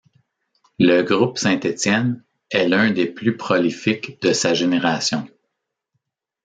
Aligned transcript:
Le 0.79 1.03
groupe 1.03 1.37
Saint 1.37 1.59
Étienne 1.59 2.23
est 2.49 2.67
l'un 2.67 2.89
des 2.89 3.05
plus 3.05 3.37
prolifiques 3.37 4.19
de 4.23 4.33
sa 4.33 4.55
génération. 4.55 5.29